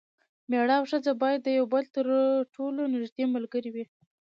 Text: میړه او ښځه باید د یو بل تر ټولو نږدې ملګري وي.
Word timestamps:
میړه 0.49 0.75
او 0.79 0.83
ښځه 0.91 1.11
باید 1.23 1.41
د 1.43 1.47
یو 1.57 1.65
بل 1.73 1.83
تر 1.95 2.07
ټولو 2.53 2.81
نږدې 2.95 3.25
ملګري 3.35 3.69
وي. 3.75 3.85